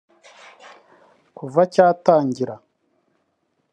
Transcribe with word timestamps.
Kuva 1.37 1.61
cyatangira 1.73 2.55